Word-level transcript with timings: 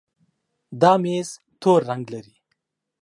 دا 0.81 0.91
ميز 1.03 1.29
تور 1.61 1.79
رنګ 1.89 2.05
لري. 2.13 2.33